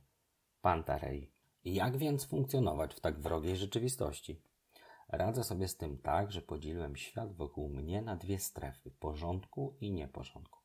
Pantarei. 0.61 1.31
Jak 1.65 1.97
więc 1.97 2.25
funkcjonować 2.25 2.93
w 2.93 2.99
tak 2.99 3.19
wrogiej 3.19 3.57
rzeczywistości? 3.57 4.41
Radzę 5.09 5.43
sobie 5.43 5.67
z 5.67 5.77
tym 5.77 5.97
tak, 5.97 6.31
że 6.31 6.41
podzieliłem 6.41 6.95
świat 6.95 7.35
wokół 7.35 7.69
mnie 7.69 8.01
na 8.01 8.15
dwie 8.15 8.39
strefy 8.39 8.91
porządku 8.91 9.77
i 9.81 9.91
nieporządku. 9.91 10.59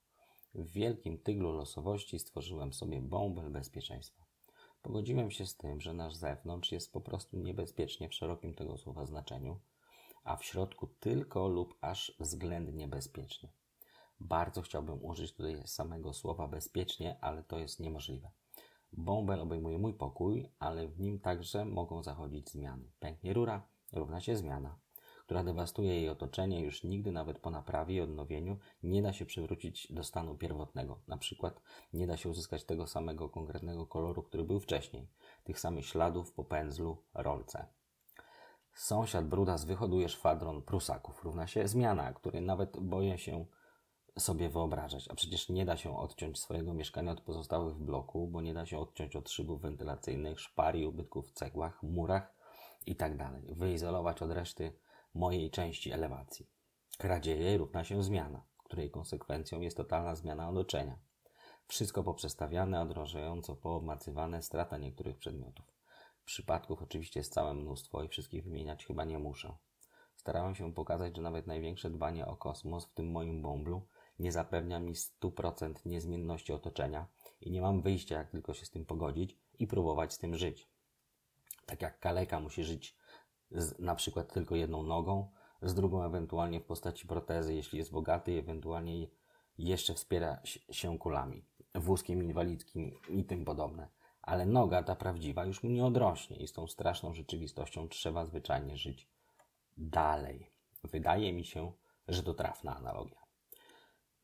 W 0.55 0.73
wielkim 0.73 1.19
tyglu 1.19 1.53
losowości 1.53 2.19
stworzyłem 2.19 2.73
sobie 2.73 3.01
bąbel 3.01 3.51
bezpieczeństwa. 3.51 4.25
Pogodziłem 4.83 5.31
się 5.31 5.47
z 5.47 5.57
tym, 5.57 5.81
że 5.81 5.95
nasz 5.95 6.15
zewnątrz 6.15 6.73
jest 6.73 6.93
po 6.93 7.01
prostu 7.01 7.37
niebezpiecznie 7.37 8.09
w 8.09 8.15
szerokim 8.15 8.55
tego 8.55 8.77
słowa 8.79 9.07
znaczeniu, 9.07 9.61
a 10.25 10.37
w 10.37 10.45
środku 10.45 10.87
tylko 10.87 11.49
lub 11.49 11.75
aż 11.81 12.17
względnie 12.21 12.89
bezpiecznie. 12.89 13.49
Bardzo 14.21 14.63
chciałbym 14.63 15.05
użyć 15.05 15.33
tutaj 15.33 15.63
samego 15.67 16.13
słowa 16.13 16.49
bezpiecznie, 16.49 17.19
ale 17.21 17.43
to 17.43 17.59
jest 17.59 17.81
niemożliwe. 17.81 18.31
Bąbel 18.93 19.41
obejmuje 19.41 19.79
mój 19.79 19.95
pokój, 19.95 20.49
ale 20.59 20.89
w 20.89 21.01
nim 21.01 21.21
także 21.21 21.65
mogą 21.65 22.03
zachodzić 22.03 22.51
zmiany. 22.51 22.85
Pęknie 23.01 23.33
rura, 23.33 23.67
równa 23.93 24.21
się 24.21 24.37
zmiana, 24.37 24.79
która 25.25 25.45
dewastuje 25.45 25.95
jej 25.95 26.09
otoczenie, 26.09 26.61
już 26.61 26.85
nigdy 26.85 27.13
nawet 27.13 27.39
po 27.39 27.51
naprawie 27.51 27.97
i 27.97 28.01
odnowieniu 28.01 28.59
nie 28.83 29.03
da 29.03 29.13
się 29.13 29.27
przywrócić 29.27 29.93
do 29.93 30.05
stanu 30.05 30.35
pierwotnego. 30.35 31.01
Na 31.09 31.19
przykład 31.19 31.61
nie 31.93 32.07
da 32.07 32.17
się 32.17 32.29
uzyskać 32.29 32.65
tego 32.65 32.87
samego 32.87 33.29
konkretnego 33.29 33.87
koloru, 33.87 34.23
który 34.23 34.45
był 34.45 34.61
wcześniej, 34.61 35.09
tych 35.45 35.61
samych 35.61 35.87
śladów 35.87 36.33
po 36.33 36.45
pędzlu, 36.45 37.03
rolce. 37.15 37.67
Sąsiad 38.75 39.29
bruda 39.29 39.57
wyhoduje 39.57 40.09
szwadron 40.09 40.63
prusaków. 40.63 41.25
Równa 41.25 41.47
się 41.47 41.69
zmiana, 41.69 42.13
której 42.13 42.43
nawet 42.43 42.81
boję 42.81 43.19
się 43.19 43.47
sobie 44.19 44.49
wyobrażać. 44.49 45.09
A 45.09 45.15
przecież 45.15 45.49
nie 45.49 45.65
da 45.65 45.77
się 45.77 45.99
odciąć 45.99 46.39
swojego 46.39 46.75
mieszkania 46.75 47.13
od 47.13 47.21
pozostałych 47.21 47.75
w 47.75 47.83
bloku, 47.83 48.29
bo 48.29 48.41
nie 48.41 48.55
da 48.55 48.67
się 48.67 48.79
odciąć 48.79 49.17
od 49.17 49.31
szybów 49.31 49.61
wentylacyjnych, 49.61 50.41
szpar 50.41 50.77
i 50.77 50.87
ubytków 50.87 51.29
w 51.29 51.33
cegłach, 51.33 51.83
murach 51.83 52.35
i 52.87 52.97
tak. 52.97 53.13
Wyizolować 53.49 54.23
od 54.23 54.31
reszty 54.31 54.73
mojej 55.15 55.51
części 55.51 55.93
elewacji. 55.93 56.47
Kradzieje 56.99 57.59
równa 57.59 57.85
się 57.85 58.03
zmiana, 58.03 58.43
której 58.65 58.91
konsekwencją 58.91 59.61
jest 59.61 59.77
totalna 59.77 60.15
zmiana 60.15 60.49
otoczenia. 60.49 60.99
Wszystko 61.67 62.05
poprzestawiane, 62.05 62.81
a 62.81 62.85
drążająco 62.85 63.57
poobmacywane, 63.57 64.43
strata 64.43 64.79
niektórych 64.79 65.19
przedmiotów. 65.19 65.74
Przypadków 66.25 66.83
oczywiście 66.83 67.21
jest 67.21 67.33
całe 67.33 67.55
mnóstwo 67.55 68.03
i 68.03 68.09
wszystkich 68.09 68.45
wymieniać 68.45 68.87
chyba 68.87 69.05
nie 69.05 69.19
muszę. 69.19 69.57
Starałem 70.17 70.55
się 70.55 70.73
pokazać, 70.73 71.17
że 71.17 71.23
nawet 71.23 71.47
największe 71.47 71.91
dbanie 71.91 72.27
o 72.27 72.37
kosmos, 72.37 72.87
w 72.87 72.95
tym 72.95 73.11
moim 73.11 73.43
bąblu, 73.43 73.87
nie 74.19 74.33
zapewnia 74.33 74.81
mi 74.81 74.95
100% 74.95 75.75
niezmienności 75.87 76.53
otoczenia 76.53 77.07
i 77.41 77.51
nie 77.51 77.61
mam 77.61 77.83
wyjścia, 77.83 78.19
jak 78.19 78.31
tylko 78.31 78.55
się 78.55 78.67
z 78.67 78.71
tym 78.71 78.87
pogodzić 78.87 79.39
i 79.59 79.67
próbować 79.67 80.13
z 80.13 80.19
tym 80.19 80.37
żyć. 80.37 80.69
Tak 81.67 81.83
jak 81.83 81.99
kaleka 81.99 82.41
musi 82.41 82.65
żyć 82.65 82.97
z 83.51 83.79
na 83.79 83.95
przykład 83.95 84.33
tylko 84.33 84.57
jedną 84.57 84.83
nogą, 84.83 85.31
z 85.63 85.75
drugą 85.75 86.05
ewentualnie 86.05 86.61
w 86.61 86.65
postaci 86.65 87.07
protezy, 87.07 87.55
jeśli 87.55 87.79
jest 87.79 87.93
bogaty, 87.93 88.39
ewentualnie 88.39 89.07
jeszcze 89.59 89.95
wspiera 89.95 90.41
się 90.71 90.99
kulami, 90.99 91.45
wózkiem 91.75 92.23
inwalidzkim 92.23 93.01
i 93.09 93.25
tym 93.25 93.45
podobne. 93.45 93.89
Ale 94.27 94.47
noga 94.47 94.83
ta 94.83 94.97
prawdziwa 94.97 95.45
już 95.45 95.63
mu 95.63 95.71
nie 95.71 95.87
odrośnie 95.87 96.37
i 96.37 96.47
z 96.47 96.53
tą 96.53 96.67
straszną 96.67 97.15
rzeczywistością 97.15 97.89
trzeba 97.89 98.25
zwyczajnie 98.25 98.77
żyć 98.77 99.09
dalej. 99.77 100.51
Wydaje 100.85 101.33
mi 101.33 101.45
się, 101.45 101.73
że 102.09 102.23
to 102.23 102.35
trafna 102.35 102.77
analogia 102.77 103.25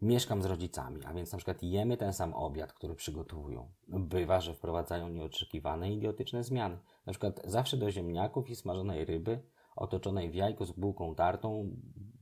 mieszkam 0.02 0.42
z 0.42 0.46
rodzicami, 0.46 1.04
a 1.04 1.14
więc 1.14 1.32
na 1.32 1.38
przykład 1.38 1.62
jemy 1.62 1.96
ten 1.96 2.12
sam 2.12 2.34
obiad, 2.34 2.72
który 2.72 2.94
przygotowują. 2.94 3.68
Bywa, 3.88 4.40
że 4.40 4.54
wprowadzają 4.54 5.08
nieoczekiwane, 5.08 5.92
idiotyczne 5.92 6.44
zmiany. 6.44 6.78
Na 7.06 7.12
przykład 7.12 7.40
zawsze 7.44 7.76
do 7.76 7.90
ziemniaków 7.90 8.50
i 8.50 8.56
smażonej 8.56 9.04
ryby, 9.04 9.42
otoczonej 9.76 10.30
w 10.30 10.34
jajku 10.34 10.64
z 10.64 10.72
bułką 10.72 11.14
tartą, 11.14 11.70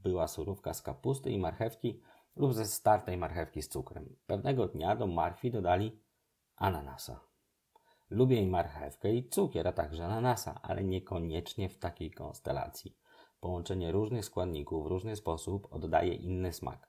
była 0.03 0.29
surówka 0.29 0.75
z 0.75 0.83
kapusty 0.83 1.31
i 1.31 1.39
marchewki 1.39 2.01
lub 2.37 2.55
ze 2.55 2.67
startej 2.67 3.17
marchewki 3.17 3.63
z 3.63 3.69
cukrem. 3.69 4.17
Pewnego 4.27 4.67
dnia 4.67 4.97
do 4.97 5.07
marchwi 5.07 5.51
dodali 5.51 6.01
ananasa. 6.57 7.28
Lubię 8.11 8.43
i 8.43 8.47
marchewkę 8.47 9.15
i 9.15 9.29
cukier, 9.29 9.69
a 9.69 9.73
także 9.73 10.05
ananasa, 10.05 10.61
ale 10.63 10.85
niekoniecznie 10.85 11.69
w 11.69 11.79
takiej 11.79 12.11
konstelacji. 12.11 12.97
Połączenie 13.41 13.93
różnych 13.93 14.25
składników 14.25 14.85
w 14.85 14.87
różny 14.87 15.17
sposób 15.17 15.69
oddaje 15.71 16.15
inny 16.15 16.53
smak 16.53 16.89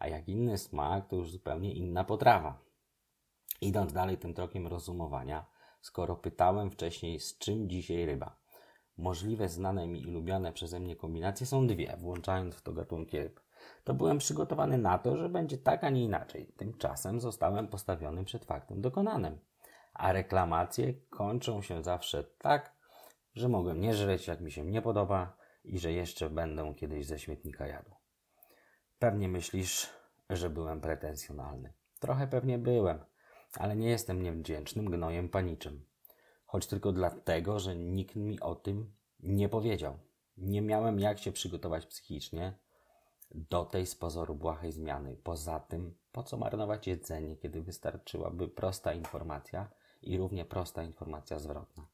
a 0.00 0.08
jak 0.08 0.28
inny 0.28 0.58
smak, 0.58 1.08
to 1.08 1.16
już 1.16 1.30
zupełnie 1.30 1.72
inna 1.72 2.04
potrawa. 2.04 2.58
Idąc 3.60 3.92
dalej 3.92 4.18
tym 4.18 4.34
trokiem 4.34 4.66
rozumowania, 4.66 5.46
skoro 5.80 6.16
pytałem 6.16 6.70
wcześniej, 6.70 7.20
z 7.20 7.38
czym 7.38 7.68
dzisiaj 7.68 8.06
ryba, 8.06 8.36
możliwe 8.96 9.48
znane 9.48 9.86
mi 9.86 10.00
i 10.00 10.10
lubiane 10.10 10.52
przeze 10.52 10.80
mnie 10.80 10.96
kombinacje 10.96 11.46
są 11.46 11.66
dwie, 11.66 11.96
włączając 11.98 12.54
w 12.54 12.62
to 12.62 12.72
gatunki 12.72 13.18
ryb. 13.18 13.40
To 13.84 13.94
byłem 13.94 14.18
przygotowany 14.18 14.78
na 14.78 14.98
to, 14.98 15.16
że 15.16 15.28
będzie 15.28 15.58
tak, 15.58 15.84
a 15.84 15.90
nie 15.90 16.04
inaczej. 16.04 16.52
Tymczasem 16.56 17.20
zostałem 17.20 17.68
postawiony 17.68 18.24
przed 18.24 18.44
faktem 18.44 18.80
dokonanym. 18.80 19.38
A 20.00 20.12
reklamacje 20.12 20.94
kończą 21.10 21.62
się 21.62 21.82
zawsze 21.82 22.24
tak, 22.24 22.74
że 23.34 23.48
mogłem 23.48 23.80
nie 23.80 23.94
żreć, 23.94 24.26
jak 24.26 24.40
mi 24.40 24.52
się 24.52 24.64
nie 24.64 24.82
podoba 24.82 25.36
i 25.64 25.78
że 25.78 25.92
jeszcze 25.92 26.30
będę 26.30 26.74
kiedyś 26.74 27.06
ze 27.06 27.18
śmietnika 27.18 27.66
jadł. 27.66 27.90
Pewnie 28.98 29.28
myślisz, 29.28 29.90
że 30.30 30.50
byłem 30.50 30.80
pretensjonalny. 30.80 31.72
Trochę 31.98 32.26
pewnie 32.26 32.58
byłem, 32.58 32.98
ale 33.58 33.76
nie 33.76 33.90
jestem 33.90 34.22
niewdzięcznym 34.22 34.90
gnojem 34.90 35.28
paniczym. 35.28 35.84
Choć 36.46 36.66
tylko 36.66 36.92
dlatego, 36.92 37.58
że 37.58 37.76
nikt 37.76 38.16
mi 38.16 38.40
o 38.40 38.54
tym 38.54 38.92
nie 39.22 39.48
powiedział. 39.48 39.98
Nie 40.36 40.62
miałem 40.62 41.00
jak 41.00 41.18
się 41.18 41.32
przygotować 41.32 41.86
psychicznie 41.86 42.54
do 43.34 43.64
tej 43.64 43.86
z 43.86 43.94
pozoru 43.94 44.34
błahej 44.34 44.72
zmiany. 44.72 45.16
Poza 45.24 45.60
tym, 45.60 45.94
po 46.12 46.22
co 46.22 46.36
marnować 46.36 46.86
jedzenie, 46.86 47.36
kiedy 47.36 47.62
wystarczyłaby 47.62 48.48
prosta 48.48 48.92
informacja 48.92 49.79
i 50.02 50.18
równie 50.18 50.44
prosta 50.44 50.82
informacja 50.82 51.38
zwrotna, 51.38 51.86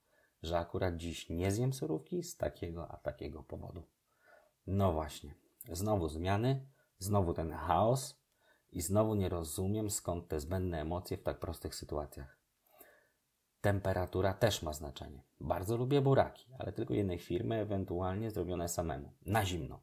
że 0.43 0.59
akurat 0.59 0.97
dziś 0.97 1.29
nie 1.29 1.53
zjem 1.53 1.73
surówki 1.73 2.23
z 2.23 2.37
takiego 2.37 2.91
a 2.91 2.97
takiego 2.97 3.43
powodu. 3.43 3.83
No 4.67 4.93
właśnie, 4.93 5.35
znowu 5.73 6.09
zmiany, 6.09 6.67
Znowu 6.99 7.35
ten 7.35 7.53
chaos 7.53 8.21
i 8.73 8.81
znowu 8.81 9.15
nie 9.15 9.29
rozumiem, 9.29 9.91
skąd 9.91 10.29
te 10.29 10.41
zbędne 10.41 10.81
emocje 10.81 11.17
w 11.17 11.23
tak 11.23 11.39
prostych 11.39 11.75
sytuacjach. 11.75 12.37
Temperatura 13.61 14.35
też 14.35 14.63
ma 14.63 14.73
znaczenie. 14.73 15.23
Bardzo 15.41 15.77
lubię 15.77 16.01
buraki, 16.01 16.47
ale 16.59 16.73
tylko 16.73 16.95
jednej 16.95 17.19
firmy, 17.19 17.57
ewentualnie 17.57 18.31
zrobione 18.31 18.69
samemu. 18.69 19.13
Na 19.27 19.45
zimno. 19.45 19.81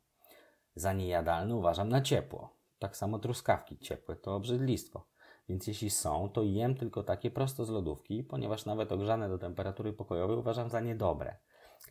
Za 0.76 0.94
niejadalne 0.94 1.56
uważam 1.56 1.90
na 1.90 2.02
ciepło. 2.02 2.58
Tak 2.80 2.98
samo 2.98 3.20
truskawki 3.20 3.78
ciepłe 3.78 4.16
to 4.16 4.36
obrzydlistwo. 4.36 5.06
Więc 5.50 5.68
jeśli 5.68 5.90
są, 5.90 6.30
to 6.30 6.44
jem 6.44 6.76
tylko 6.76 7.04
takie 7.04 7.32
prosto 7.32 7.66
z 7.66 7.70
lodówki, 7.70 8.24
ponieważ 8.24 8.66
nawet 8.66 8.92
ogrzane 8.92 9.30
do 9.30 9.38
temperatury 9.38 9.94
pokojowej 9.94 10.38
uważam 10.38 10.70
za 10.70 10.82
niedobre. 10.82 11.38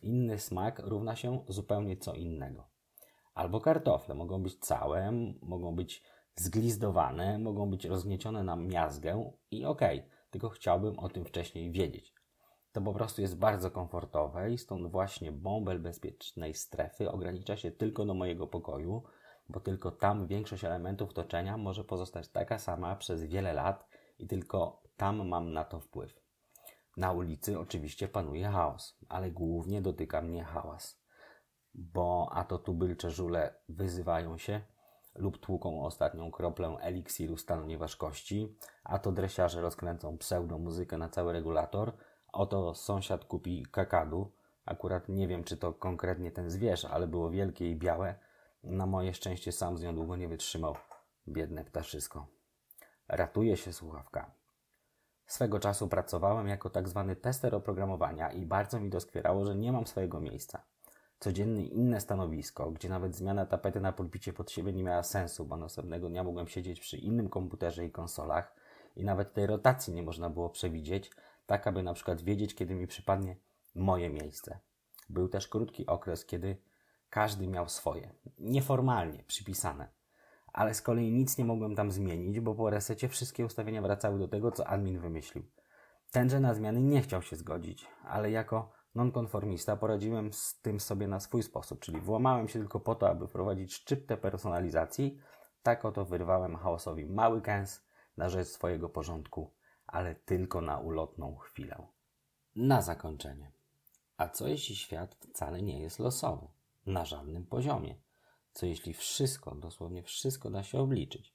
Inny 0.03 0.39
smak 0.39 0.79
równa 0.79 1.15
się 1.15 1.43
zupełnie 1.47 1.97
co 1.97 2.13
innego 2.13 2.73
albo 3.33 3.61
kartofle. 3.61 4.15
Mogą 4.15 4.43
być 4.43 4.59
całe, 4.59 5.11
mogą 5.41 5.75
być 5.75 6.03
zglizdowane, 6.35 7.39
mogą 7.39 7.69
być 7.69 7.85
rozgniecione 7.85 8.43
na 8.43 8.55
miazgę 8.55 9.31
i 9.51 9.65
okej, 9.65 9.99
okay, 9.99 10.11
tylko 10.31 10.49
chciałbym 10.49 10.99
o 10.99 11.09
tym 11.09 11.25
wcześniej 11.25 11.71
wiedzieć. 11.71 12.13
To 12.71 12.81
po 12.81 12.93
prostu 12.93 13.21
jest 13.21 13.37
bardzo 13.37 13.71
komfortowe 13.71 14.51
i 14.51 14.57
stąd 14.57 14.91
właśnie 14.91 15.31
bąbel 15.31 15.79
bezpiecznej 15.79 16.53
strefy 16.53 17.11
ogranicza 17.11 17.57
się 17.57 17.71
tylko 17.71 18.05
do 18.05 18.13
mojego 18.13 18.47
pokoju, 18.47 19.03
bo 19.53 19.59
tylko 19.59 19.91
tam 19.91 20.27
większość 20.27 20.63
elementów 20.63 21.09
otoczenia 21.09 21.57
może 21.57 21.83
pozostać 21.83 22.27
taka 22.27 22.59
sama 22.59 22.95
przez 22.95 23.23
wiele 23.23 23.53
lat 23.53 23.87
i 24.19 24.27
tylko 24.27 24.81
tam 24.97 25.27
mam 25.27 25.53
na 25.53 25.63
to 25.65 25.79
wpływ. 25.79 26.19
Na 26.97 27.11
ulicy 27.11 27.59
oczywiście 27.59 28.07
panuje 28.07 28.47
chaos, 28.47 28.97
ale 29.09 29.31
głównie 29.31 29.81
dotyka 29.81 30.21
mnie 30.21 30.43
hałas, 30.43 30.99
bo 31.73 32.29
a 32.31 32.43
to 32.43 32.57
tubylcze 32.57 33.11
żule 33.11 33.55
wyzywają 33.69 34.37
się 34.37 34.61
lub 35.15 35.37
tłuką 35.37 35.85
ostatnią 35.85 36.31
kroplę 36.31 36.77
eliksiru 36.81 37.37
stanu 37.37 37.65
nieważkości, 37.65 38.57
a 38.83 38.99
to 38.99 39.11
dresiarze 39.11 39.61
rozkręcą 39.61 40.17
pseudo-muzykę 40.17 40.97
na 40.97 41.09
cały 41.09 41.33
regulator, 41.33 41.93
oto 42.31 42.73
sąsiad 42.73 43.25
kupi 43.25 43.65
kakadu, 43.71 44.31
akurat 44.65 45.09
nie 45.09 45.27
wiem 45.27 45.43
czy 45.43 45.57
to 45.57 45.73
konkretnie 45.73 46.31
ten 46.31 46.49
zwierz, 46.49 46.85
ale 46.85 47.07
było 47.07 47.29
wielkie 47.29 47.71
i 47.71 47.75
białe, 47.75 48.15
na 48.63 48.85
moje 48.85 49.13
szczęście 49.13 49.51
sam 49.51 49.77
z 49.77 49.81
nią 49.81 49.95
długo 49.95 50.15
nie 50.15 50.27
wytrzymał, 50.27 50.75
biedne 51.27 51.63
ptaszysko. 51.63 52.27
Ratuje 53.07 53.57
się 53.57 53.73
słuchawkami. 53.73 54.31
Swego 55.25 55.59
czasu 55.59 55.87
pracowałem 55.87 56.47
jako 56.47 56.69
tak 56.69 56.89
zwany 56.89 57.15
tester 57.15 57.55
oprogramowania 57.55 58.31
i 58.31 58.45
bardzo 58.45 58.79
mi 58.79 58.89
doskwierało, 58.89 59.45
że 59.45 59.55
nie 59.55 59.71
mam 59.71 59.87
swojego 59.87 60.19
miejsca. 60.19 60.61
Codziennie 61.19 61.67
inne 61.67 62.01
stanowisko, 62.01 62.71
gdzie 62.71 62.89
nawet 62.89 63.15
zmiana 63.15 63.45
tapety 63.45 63.81
na 63.81 63.93
pulpicie 63.93 64.33
pod 64.33 64.51
siebie 64.51 64.73
nie 64.73 64.83
miała 64.83 65.03
sensu, 65.03 65.45
bo 65.45 65.57
następnego 65.57 66.09
dnia 66.09 66.23
mogłem 66.23 66.47
siedzieć 66.47 66.79
przy 66.79 66.97
innym 66.97 67.29
komputerze 67.29 67.85
i 67.85 67.91
konsolach 67.91 68.55
i 68.95 69.03
nawet 69.03 69.33
tej 69.33 69.47
rotacji 69.47 69.93
nie 69.93 70.03
można 70.03 70.29
było 70.29 70.49
przewidzieć, 70.49 71.11
tak 71.45 71.67
aby 71.67 71.83
na 71.83 71.93
przykład 71.93 72.21
wiedzieć, 72.21 72.55
kiedy 72.55 72.75
mi 72.75 72.87
przypadnie 72.87 73.35
moje 73.75 74.09
miejsce. 74.09 74.59
Był 75.09 75.27
też 75.29 75.47
krótki 75.47 75.85
okres, 75.85 76.25
kiedy 76.25 76.57
każdy 77.13 77.47
miał 77.47 77.69
swoje, 77.69 78.13
nieformalnie 78.39 79.23
przypisane 79.23 79.87
ale 80.53 80.73
z 80.73 80.81
kolei 80.81 81.11
nic 81.11 81.37
nie 81.37 81.45
mogłem 81.45 81.75
tam 81.75 81.91
zmienić, 81.91 82.39
bo 82.39 82.55
po 82.55 82.69
resecie 82.69 83.09
wszystkie 83.09 83.45
ustawienia 83.45 83.81
wracały 83.81 84.19
do 84.19 84.27
tego, 84.27 84.51
co 84.51 84.67
admin 84.67 84.99
wymyślił. 84.99 85.43
Tenże 86.11 86.39
na 86.39 86.53
zmiany 86.53 86.81
nie 86.81 87.01
chciał 87.01 87.21
się 87.21 87.35
zgodzić, 87.35 87.87
ale 88.03 88.31
jako 88.31 88.71
nonkonformista 88.95 89.77
poradziłem 89.77 90.33
z 90.33 90.61
tym 90.61 90.79
sobie 90.79 91.07
na 91.07 91.19
swój 91.19 91.43
sposób, 91.43 91.79
czyli 91.79 92.01
włamałem 92.01 92.47
się 92.47 92.59
tylko 92.59 92.79
po 92.79 92.95
to, 92.95 93.09
aby 93.09 93.27
wprowadzić 93.27 93.73
szczyptę 93.73 94.17
personalizacji. 94.17 95.19
Tak 95.63 95.85
oto 95.85 96.05
wyrwałem 96.05 96.55
chaosowi 96.55 97.05
mały 97.05 97.41
kęs 97.41 97.85
na 98.17 98.29
rzecz 98.29 98.47
swojego 98.47 98.89
porządku, 98.89 99.53
ale 99.87 100.15
tylko 100.15 100.61
na 100.61 100.79
ulotną 100.79 101.35
chwilę. 101.35 101.87
Na 102.55 102.81
zakończenie. 102.81 103.51
A 104.17 104.29
co 104.29 104.47
jeśli 104.47 104.75
świat 104.75 105.15
wcale 105.15 105.61
nie 105.61 105.81
jest 105.81 105.99
losowy? 105.99 106.47
Na 106.85 107.05
żadnym 107.05 107.45
poziomie. 107.45 107.95
Co 108.53 108.65
jeśli 108.65 108.93
wszystko, 108.93 109.55
dosłownie 109.55 110.03
wszystko 110.03 110.49
da 110.49 110.63
się 110.63 110.79
obliczyć? 110.79 111.33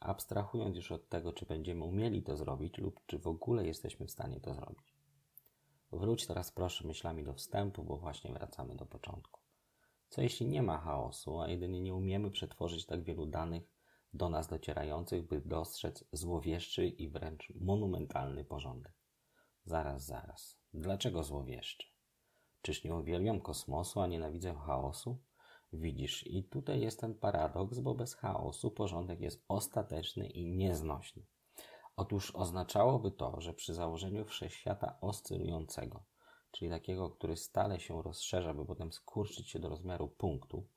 Abstrahując 0.00 0.76
już 0.76 0.92
od 0.92 1.08
tego, 1.08 1.32
czy 1.32 1.46
będziemy 1.46 1.84
umieli 1.84 2.22
to 2.22 2.36
zrobić, 2.36 2.78
lub 2.78 3.00
czy 3.06 3.18
w 3.18 3.26
ogóle 3.26 3.66
jesteśmy 3.66 4.06
w 4.06 4.10
stanie 4.10 4.40
to 4.40 4.54
zrobić. 4.54 4.94
Wróć 5.92 6.26
teraz 6.26 6.52
proszę 6.52 6.86
myślami 6.86 7.24
do 7.24 7.34
wstępu, 7.34 7.84
bo 7.84 7.96
właśnie 7.96 8.32
wracamy 8.32 8.76
do 8.76 8.86
początku. 8.86 9.40
Co 10.08 10.22
jeśli 10.22 10.46
nie 10.46 10.62
ma 10.62 10.78
chaosu, 10.78 11.40
a 11.40 11.48
jedynie 11.48 11.80
nie 11.80 11.94
umiemy 11.94 12.30
przetworzyć 12.30 12.86
tak 12.86 13.02
wielu 13.02 13.26
danych 13.26 13.62
do 14.14 14.28
nas 14.28 14.48
docierających, 14.48 15.26
by 15.26 15.40
dostrzec 15.40 16.04
złowieszczy 16.12 16.86
i 16.86 17.08
wręcz 17.08 17.52
monumentalny 17.60 18.44
porządek? 18.44 18.92
Zaraz, 19.64 20.04
zaraz. 20.04 20.58
Dlaczego 20.74 21.22
złowieszczy? 21.22 21.86
Czyż 22.62 22.84
nie 22.84 22.94
uwielbiam 22.94 23.40
kosmosu, 23.40 24.00
a 24.00 24.06
nienawidzę 24.06 24.54
chaosu? 24.54 25.18
Widzisz, 25.72 26.26
i 26.26 26.44
tutaj 26.44 26.80
jest 26.80 27.00
ten 27.00 27.14
paradoks, 27.14 27.78
bo 27.78 27.94
bez 27.94 28.14
chaosu 28.14 28.70
porządek 28.70 29.20
jest 29.20 29.44
ostateczny 29.48 30.28
i 30.28 30.46
nieznośny. 30.56 31.22
Otóż 31.96 32.34
oznaczałoby 32.34 33.10
to, 33.10 33.40
że 33.40 33.54
przy 33.54 33.74
założeniu 33.74 34.24
wszechświata 34.24 34.98
oscylującego, 35.00 36.04
czyli 36.50 36.70
takiego, 36.70 37.10
który 37.10 37.36
stale 37.36 37.80
się 37.80 38.02
rozszerza, 38.02 38.54
by 38.54 38.66
potem 38.66 38.92
skurczyć 38.92 39.50
się 39.50 39.58
do 39.58 39.68
rozmiaru 39.68 40.08
punktu, 40.08 40.68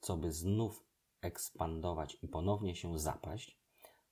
co 0.00 0.16
by 0.16 0.32
znów 0.32 0.84
ekspandować 1.20 2.16
i 2.22 2.28
ponownie 2.28 2.76
się 2.76 2.98
zapaść, 2.98 3.63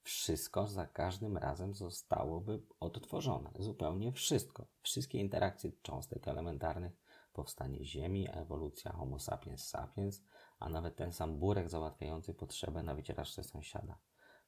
wszystko 0.02 0.66
za 0.66 0.86
każdym 0.86 1.36
razem 1.36 1.74
zostałoby 1.74 2.62
odtworzone. 2.80 3.50
Zupełnie 3.58 4.12
wszystko. 4.12 4.66
Wszystkie 4.82 5.18
interakcje 5.18 5.72
cząstek 5.82 6.28
elementarnych, 6.28 6.92
powstanie 7.32 7.84
Ziemi, 7.84 8.28
ewolucja 8.30 8.92
Homo 8.92 9.18
sapiens 9.18 9.68
sapiens, 9.68 10.22
a 10.58 10.68
nawet 10.68 10.96
ten 10.96 11.12
sam 11.12 11.38
burek 11.38 11.70
załatwiający 11.70 12.34
potrzebę 12.34 12.82
na 12.82 12.94
wycieraczce 12.94 13.44
sąsiada. 13.44 13.98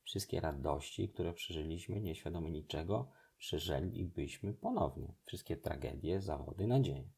Wszystkie 0.02 0.40
radości, 0.40 1.08
które 1.08 1.32
przeżyliśmy 1.32 2.00
nieświadomie 2.00 2.50
niczego, 2.50 3.10
przeżylibyśmy 3.38 4.54
ponownie. 4.54 5.14
Wszystkie 5.24 5.56
tragedie, 5.56 6.20
zawody, 6.20 6.66
nadzieje. 6.66 7.08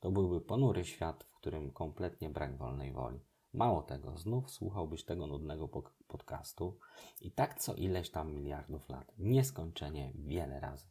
To 0.00 0.10
byłby 0.10 0.40
ponury 0.40 0.84
świat, 0.84 1.24
w 1.24 1.34
którym 1.34 1.72
kompletnie 1.72 2.30
brak 2.30 2.56
wolnej 2.56 2.92
woli. 2.92 3.20
Mało 3.52 3.82
tego, 3.82 4.18
znów 4.18 4.50
słuchałbyś 4.50 5.04
tego 5.04 5.26
nudnego 5.26 5.68
podcastu 6.08 6.78
i 7.20 7.32
tak 7.32 7.58
co 7.58 7.74
ileś 7.74 8.10
tam 8.10 8.34
miliardów 8.34 8.88
lat. 8.88 9.12
Nieskończenie 9.18 10.12
wiele 10.14 10.60
razy. 10.60 10.86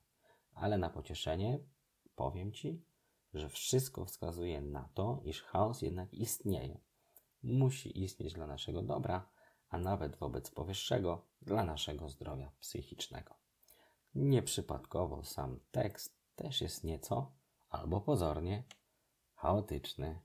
Ale 0.54 0.78
na 0.78 0.90
pocieszenie 0.90 1.60
powiem 2.16 2.52
Ci, 2.52 2.86
że 3.34 3.50
wszystko 3.50 4.06
wskazuje 4.06 4.62
na 4.62 4.90
to, 4.94 5.22
iż 5.24 5.44
chaos 5.44 5.82
jednak 5.82 6.14
istnieje. 6.14 6.80
Musi 7.44 8.04
istnieć 8.04 8.34
dla 8.34 8.48
naszego 8.48 8.82
dobra, 8.82 9.30
a 9.70 9.78
nawet 9.78 10.16
wobec 10.16 10.52
powyższego 10.52 11.26
dla 11.42 11.64
naszego 11.64 12.10
zdrowia 12.10 12.52
psychicznego. 12.60 13.36
Nieprzypadkowo 14.16 15.24
sam 15.24 15.60
tekst 15.72 16.22
też 16.36 16.62
jest 16.62 16.84
nieco, 16.84 17.32
albo 17.70 18.02
pozornie, 18.02 18.64
chaotyczny. 19.36 20.22